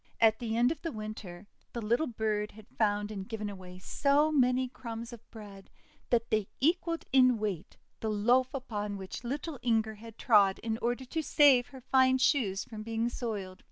At 0.19 0.39
the 0.39 0.57
end 0.57 0.71
of 0.71 0.81
the 0.81 0.91
Winter 0.91 1.45
the 1.73 1.79
little 1.81 2.07
bird 2.07 2.53
had 2.53 2.65
found 2.75 3.11
and 3.11 3.29
given 3.29 3.51
away 3.51 3.77
so 3.77 4.31
many 4.31 4.67
crumbs 4.67 5.13
of 5.13 5.29
bread 5.29 5.69
that 6.09 6.31
they 6.31 6.47
equalled 6.59 7.05
in 7.13 7.37
weight 7.37 7.77
the 7.99 8.09
loaf 8.09 8.51
upon 8.51 8.97
which 8.97 9.23
little 9.23 9.59
Inger 9.61 9.93
had 9.93 10.17
trod 10.17 10.57
in 10.63 10.79
order 10.79 11.05
to 11.05 11.21
save 11.21 11.67
her 11.67 11.81
fine 11.81 12.17
shoes 12.17 12.63
from 12.63 12.81
being 12.81 13.09
soiled. 13.09 13.59